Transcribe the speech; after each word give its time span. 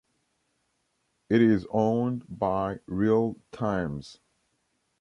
It 1.29 1.43
is 1.43 1.67
owned 1.71 2.23
by 2.27 2.79
Real 2.87 3.35
Times. 3.51 4.17